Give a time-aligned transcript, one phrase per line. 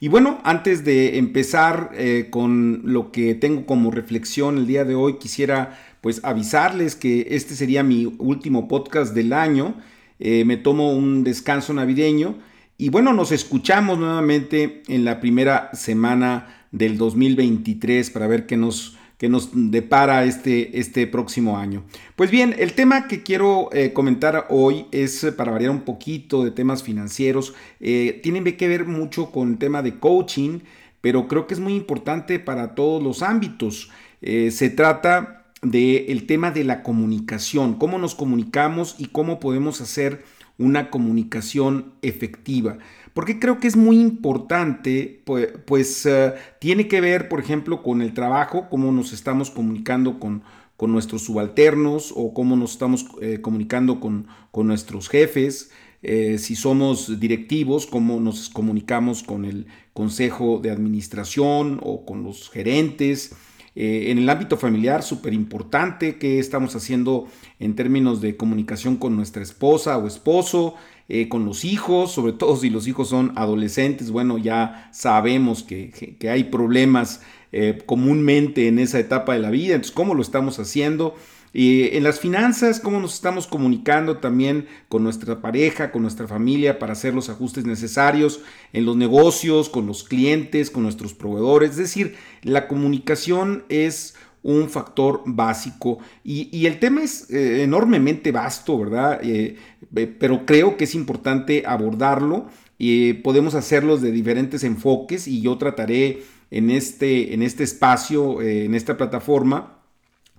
[0.00, 4.94] Y bueno, antes de empezar eh, con lo que tengo como reflexión el día de
[4.94, 9.74] hoy, quisiera pues avisarles que este sería mi último podcast del año.
[10.20, 12.36] Eh, me tomo un descanso navideño
[12.76, 18.97] y bueno, nos escuchamos nuevamente en la primera semana del 2023 para ver qué nos
[19.18, 21.82] que nos depara este, este próximo año.
[22.16, 26.44] Pues bien, el tema que quiero eh, comentar hoy es, eh, para variar un poquito
[26.44, 30.60] de temas financieros, eh, tiene que ver mucho con el tema de coaching,
[31.00, 33.90] pero creo que es muy importante para todos los ámbitos.
[34.20, 40.24] se trata del tema de la comunicación, cómo nos comunicamos y cómo podemos hacer
[40.58, 42.78] una comunicación efectiva.
[43.18, 45.24] Porque creo que es muy importante,
[45.66, 50.44] pues, eh, tiene que ver, por ejemplo, con el trabajo, cómo nos estamos comunicando con,
[50.76, 56.54] con nuestros subalternos o cómo nos estamos eh, comunicando con, con, nuestros jefes, eh, si
[56.54, 63.34] somos directivos, cómo nos comunicamos con el consejo de administración o con los gerentes.
[63.80, 67.28] En el ámbito familiar, súper importante, qué estamos haciendo
[67.60, 70.74] en términos de comunicación con nuestra esposa o esposo,
[71.10, 76.16] eh, con los hijos, sobre todo si los hijos son adolescentes, bueno, ya sabemos que,
[76.30, 81.14] hay problemas eh, comúnmente en esa etapa de la vida, entonces, ¿cómo lo estamos haciendo?
[81.52, 86.78] Y en las finanzas, cómo nos estamos comunicando también con nuestra pareja, con nuestra familia
[86.78, 88.40] para hacer los ajustes necesarios
[88.72, 91.70] en los negocios, con los clientes, con nuestros proveedores.
[91.70, 98.78] Es decir, la comunicación es un factor básico y, el tema es eh, enormemente vasto,
[98.78, 99.20] ¿verdad?
[99.22, 99.56] Eh,
[99.96, 102.46] eh, pero creo que es importante abordarlo
[102.78, 108.74] y podemos hacerlo de diferentes enfoques y yo trataré en este, en este espacio, en
[108.74, 109.77] esta plataforma,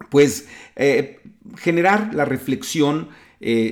[0.09, 0.47] pues
[1.57, 3.09] generar la reflexión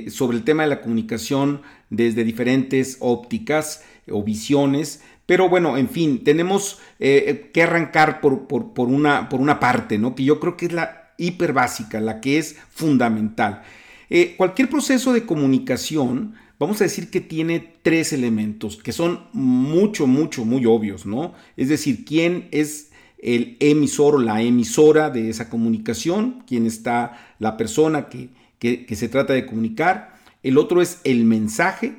[0.10, 6.24] sobre el tema de la comunicación desde diferentes ópticas o visiones pero bueno, en fin,
[6.24, 8.34] tenemos eh, que arrancar por,
[8.78, 10.16] una, por, una, parte, ¿no?
[10.16, 13.62] Que yo creo que es la hiper básica, la que es fundamental.
[14.10, 20.08] Eh, cualquier proceso de comunicación, vamos a decir que tiene tres elementos que son mucho,
[20.08, 21.34] mucho, muy obvios, ¿no?
[21.58, 27.58] Es decir, quién es el emisor o la emisora de esa comunicación, quién está la
[27.58, 28.30] persona que,
[28.60, 31.96] que se trata de comunicar, el otro es el mensaje,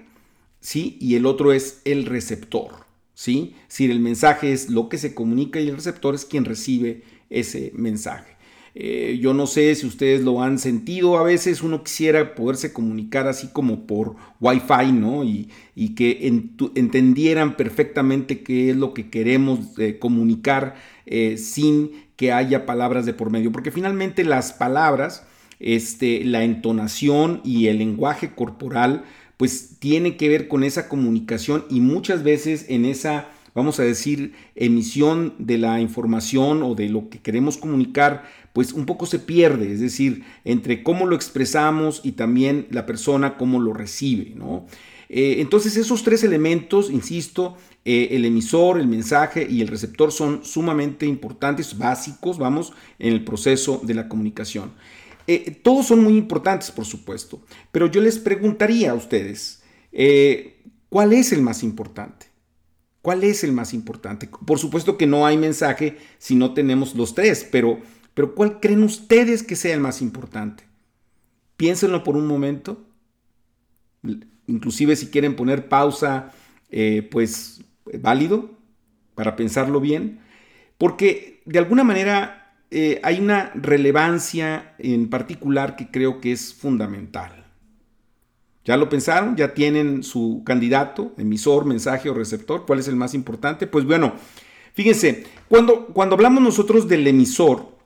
[0.61, 0.97] ¿sí?
[1.01, 2.89] Y el otro es el receptor.
[3.19, 3.57] ¿sí?
[3.67, 7.73] Si el mensaje es lo que se comunica y el receptor es quien recibe ese
[7.75, 8.37] mensaje.
[8.77, 13.27] Eh, yo no sé si ustedes lo han sentido, a veces uno quisiera poderse comunicar
[13.27, 15.25] así como por Wi-Fi, ¿no?
[15.25, 15.49] Y,
[15.97, 16.29] que
[16.77, 20.77] entendieran perfectamente qué es lo que queremos eh, comunicar
[21.11, 25.25] eh, sin que haya palabras de por medio, porque finalmente las palabras,
[25.61, 29.05] este, la entonación y el lenguaje corporal,
[29.37, 34.35] pues tiene que ver con esa comunicación y muchas veces en esa, vamos a decir,
[34.57, 39.73] emisión de la información o de lo que queremos comunicar, pues un poco se pierde,
[39.73, 44.67] es decir, entre cómo lo expresamos y también la persona cómo lo recibe, ¿no?
[45.09, 50.45] Eh, entonces esos tres elementos, insisto, eh, el emisor, el mensaje y el receptor son
[50.45, 54.73] sumamente importantes, básicos, vamos, en el proceso de la comunicación.
[55.27, 57.43] Eh, todos son muy importantes, por supuesto,
[57.73, 59.63] pero yo les preguntaría a ustedes,
[60.89, 62.27] ¿cuál es el más importante?
[63.01, 64.29] ¿Cuál es el más importante?
[64.29, 67.81] Por supuesto que no hay mensaje si no tenemos los tres, pero,
[68.13, 70.65] pero ¿cuál creen ustedes que sea el más importante?
[71.57, 72.85] Piénsenlo por un momento.
[74.49, 76.33] Inclusive si quieren poner pausa,
[76.71, 77.63] eh, pues
[78.01, 78.51] válido
[79.15, 80.21] para pensarlo bien.
[80.77, 87.47] Porque de alguna manera eh, hay una relevancia en particular que creo que es fundamental.
[88.65, 89.35] ¿Ya lo pensaron?
[89.37, 92.67] ¿Ya tienen su candidato, emisor, mensaje o receptor?
[92.67, 93.67] ¿Cuál es el más importante?
[93.67, 94.13] Pues bueno,
[94.75, 97.79] fíjense, cuando, cuando hablamos nosotros del emisor,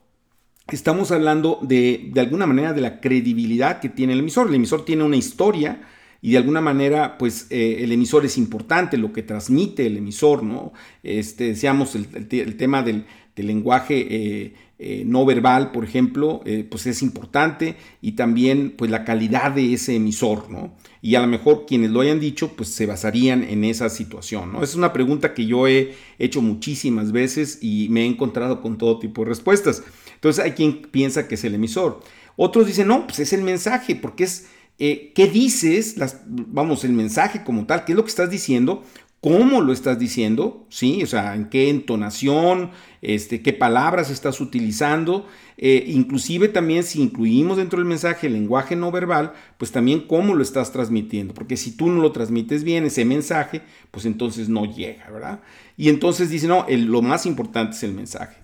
[0.66, 4.48] estamos hablando de, de alguna manera de la credibilidad que tiene el emisor.
[4.48, 5.82] El emisor tiene una historia,
[6.24, 10.44] y de alguna manera, pues eh, el emisor es importante, lo que transmite el emisor,
[10.44, 10.72] ¿no?
[11.02, 17.74] Este, decíamos el, tema del, lenguaje eh, eh, no verbal, por ejemplo, pues es importante
[18.00, 20.76] y también pues la calidad de ese emisor, ¿no?
[21.00, 24.62] Y a lo mejor quienes lo hayan dicho, pues se basarían en esa situación, ¿no?
[24.62, 29.00] Es una pregunta que yo he hecho muchísimas veces y me he encontrado con todo
[29.00, 29.82] tipo de respuestas.
[30.14, 32.00] Entonces hay quien piensa que es el emisor.
[32.36, 34.46] Otros dicen, no, pues es el mensaje, porque es,
[34.84, 35.96] eh, ¿qué dices?
[36.26, 38.82] Vamos, el mensaje como tal, ¿qué es lo que estás diciendo?
[39.22, 41.00] cómo lo estás diciendo, ¿sí?
[41.04, 47.58] O sea, en qué entonación, este, qué palabras estás utilizando, eh, inclusive también si incluimos
[47.58, 51.70] dentro del mensaje el lenguaje no verbal, pues también cómo lo estás transmitiendo, porque si
[51.70, 53.62] tú no lo transmites bien, ese mensaje,
[53.92, 55.40] pues entonces no llega, ¿verdad?
[55.76, 58.38] Y entonces dice, no, lo más importante es el mensaje.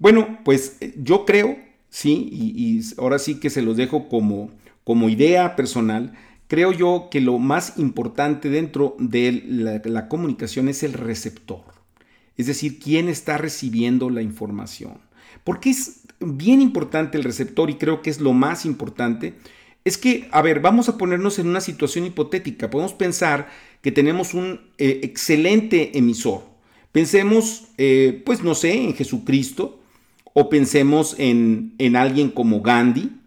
[0.00, 1.56] Bueno, pues eh, yo creo,
[1.90, 4.50] sí, y, ahora sí que se los dejo como,
[4.88, 6.14] como idea personal,
[6.48, 9.44] Creo yo que lo más importante dentro de
[9.84, 11.62] la, comunicación es el receptor,
[12.38, 14.94] es decir, quién está recibiendo la información.
[15.44, 19.34] Porque es bien importante el receptor y creo que es lo más importante.
[19.84, 22.70] Es que, a ver, vamos a ponernos en una situación hipotética.
[22.70, 23.48] Podemos pensar
[23.82, 26.44] que tenemos un eh, excelente emisor.
[26.92, 29.82] Pensemos, eh, pues no sé, en Jesucristo,
[30.32, 33.17] o pensemos en, en alguien como Gandhi,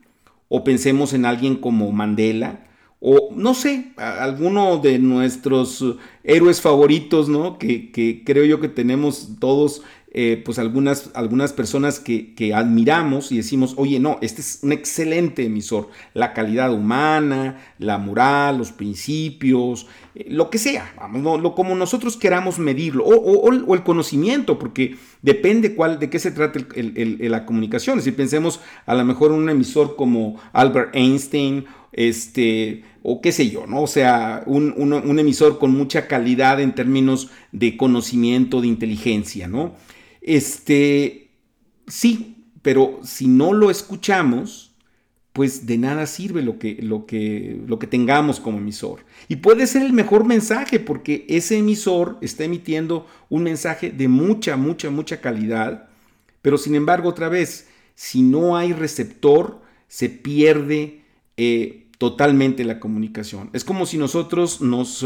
[0.53, 2.67] o pensemos en alguien como Mandela,
[2.99, 5.95] o no sé, alguno de nuestros
[6.25, 7.57] héroes favoritos, ¿no?
[7.57, 9.81] Que, que creo yo que tenemos todos
[10.13, 15.45] eh, pues algunas, algunas personas que, admiramos y decimos, oye, no, este es un excelente
[15.45, 15.87] emisor.
[16.13, 22.59] La calidad humana, la moral, los principios, eh, lo que sea, lo, como nosotros queramos
[22.59, 28.01] medirlo, o, el conocimiento, porque depende cuál, de qué se trata la comunicación.
[28.01, 33.67] Si pensemos a lo mejor un emisor como Albert Einstein, este, o qué sé yo,
[33.67, 33.81] ¿no?
[33.81, 39.75] O sea, un, un emisor con mucha calidad en términos de conocimiento, de inteligencia, ¿no?
[40.21, 41.31] Este,
[41.87, 44.70] sí, pero si no lo escuchamos,
[45.33, 49.05] pues de nada sirve lo que, lo que, lo que tengamos como emisor.
[49.29, 54.57] Y puede ser el mejor mensaje porque ese emisor está emitiendo un mensaje de mucha,
[54.57, 55.87] mucha, mucha calidad,
[56.41, 61.01] pero sin embargo, otra vez, si no hay receptor, se pierde
[61.37, 63.49] eh, totalmente la comunicación.
[63.53, 65.05] Es como si nosotros nos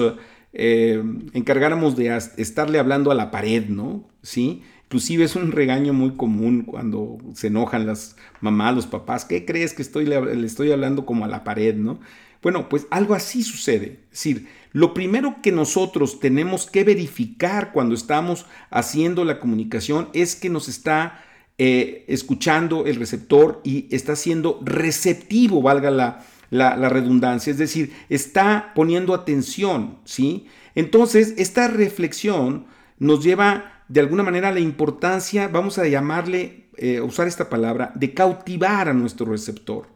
[0.54, 4.08] eh, encargáramos de estarle hablando a la pared, ¿no?
[4.22, 4.64] ¿Sí?
[4.86, 9.26] Inclusive es un regaño muy común cuando se enojan las mamás, los papás.
[9.26, 12.00] ¿Qué crees que estoy, le estoy hablando como a la pared, no?
[12.44, 14.02] Bueno, pues algo así sucede.
[14.12, 20.36] Es decir, lo primero que nosotros tenemos que verificar cuando estamos haciendo la comunicación es
[20.36, 21.24] que nos está
[21.58, 27.94] eh, escuchando el receptor y está siendo receptivo, valga la, la, la, redundancia, es decir,
[28.10, 30.46] está poniendo atención, ¿sí?
[30.76, 32.68] Entonces, esta reflexión
[33.00, 38.14] nos lleva de alguna manera la importancia, vamos a llamarle, eh, usar esta palabra, de
[38.14, 39.88] cautivar a nuestro receptor.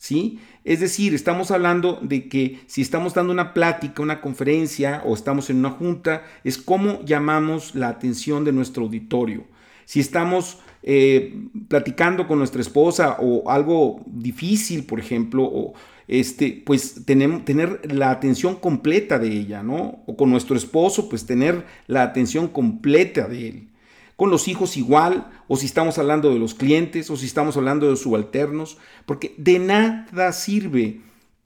[0.00, 0.38] ¿Sí?
[0.62, 5.50] Es decir, estamos hablando de que si estamos dando una plática, una conferencia o estamos
[5.50, 9.44] en una junta, es cómo llamamos la atención de nuestro auditorio.
[9.86, 11.34] Si estamos eh,
[11.68, 15.74] platicando con nuestra esposa o algo difícil, por ejemplo, o,
[16.06, 20.02] este, pues tenemos, tener la atención completa de ella, ¿no?
[20.06, 23.68] O con nuestro esposo, pues tener la atención completa de él.
[24.16, 27.90] Con los hijos igual, o si estamos hablando de los clientes, o si estamos hablando
[27.90, 31.00] de subalternos, porque de nada sirve,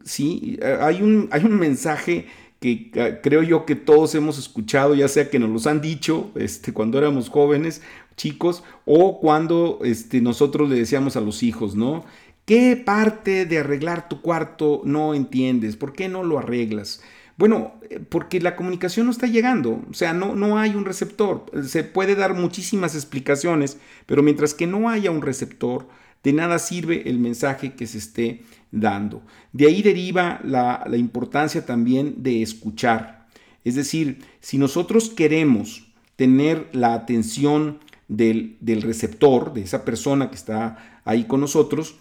[0.05, 0.59] ¿sí?
[0.81, 2.27] Hay un, hay un mensaje
[2.63, 6.31] que ah, creo yo que todos hemos escuchado, ya sea que nos los han dicho
[6.37, 7.83] este, cuando éramos jóvenes,
[8.17, 12.05] chicos, o cuando este, nosotros le decíamos a los hijos, ¿no?
[12.47, 15.77] ¿Qué parte de arreglar tu cuarto no entiendes?
[15.77, 17.03] ¿Por qué no lo arreglas?
[17.37, 21.45] Bueno, eh, porque la comunicación no está llegando, o sea, no, no hay un receptor.
[21.65, 25.89] Se puede dar muchísimas explicaciones, pero mientras que no haya un receptor,
[26.23, 28.43] de nada sirve el mensaje que se esté
[28.73, 29.23] dando.
[29.53, 33.29] De ahí deriva la, importancia también de escuchar.
[33.65, 35.87] Es decir, si nosotros queremos
[36.17, 41.97] tener la atención del, del receptor, de esa persona que está ahí con nosotros,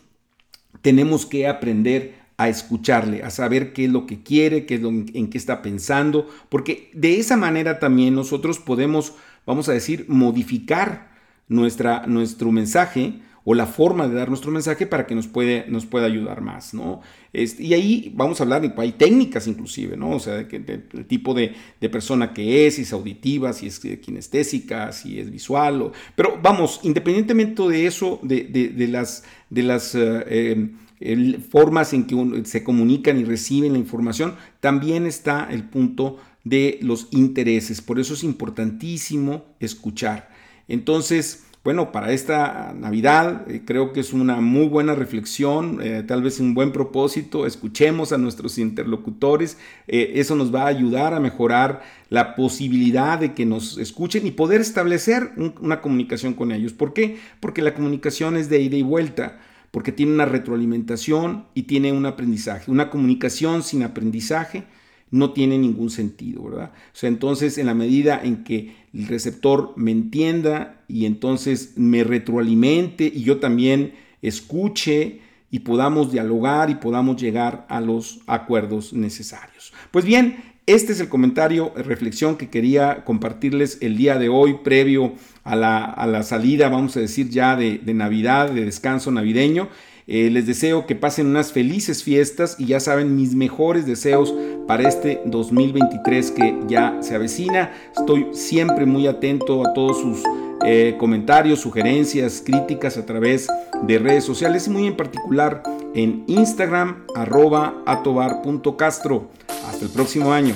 [0.81, 4.89] tenemos que aprender a escucharle, a saber qué es lo que quiere, qué es lo,
[4.89, 9.13] en qué está pensando, porque de esa manera también nosotros podemos,
[9.45, 11.11] vamos a decir, modificar
[11.47, 15.85] nuestra, nuestro mensaje o la forma de dar nuestro mensaje para que nos, puede, nos
[15.85, 17.01] pueda ayudar más, ¿no?
[17.33, 20.11] Este, y ahí vamos a hablar, hay técnicas inclusive, ¿no?
[20.11, 21.55] O sea, el tipo de,
[21.89, 27.67] persona que es, si es auditiva, si es kinestésica, si es visual, pero vamos, independientemente
[27.67, 30.69] de eso, de, las, de las eh,
[30.99, 36.79] eh, formas en que se comunican y reciben la información, también está el punto de
[36.81, 40.29] los intereses, por eso es importantísimo escuchar.
[40.67, 46.23] Entonces, bueno, para esta Navidad eh, creo que es una muy buena reflexión, eh, tal
[46.23, 51.19] vez un buen propósito, escuchemos a nuestros interlocutores, eh, eso nos va a ayudar a
[51.19, 56.73] mejorar la posibilidad de que nos escuchen y poder establecer una comunicación con ellos.
[56.73, 57.19] ¿Por qué?
[57.39, 59.39] Porque la comunicación es de ida y vuelta
[59.69, 62.69] porque tiene una retroalimentación y tiene un aprendizaje.
[62.69, 64.65] Una comunicación sin aprendizaje
[65.11, 66.71] no tiene ningún sentido, ¿verdad?
[66.73, 72.03] O sea, entonces en la medida en que el receptor me entienda y entonces me
[72.03, 75.19] retroalimente y yo también escuche
[75.51, 79.73] y podamos dialogar y podamos llegar a los acuerdos necesarios.
[79.91, 85.13] Pues bien, este es el comentario, reflexión que quería compartirles el día de hoy, previo
[85.43, 89.67] a la, salida, vamos a decir ya de, de Navidad, de descanso navideño.
[90.13, 94.33] Eh, les deseo que pasen unas felices fiestas y ya saben mis mejores deseos
[94.67, 97.71] para este 2023 que ya se avecina.
[97.97, 100.21] Estoy siempre muy atento a todos sus
[100.65, 103.47] eh, comentarios, sugerencias, críticas a través
[103.83, 105.63] de redes sociales y muy en particular
[105.95, 109.29] en Instagram arroba atobar.castro.
[109.65, 110.55] Hasta el próximo año.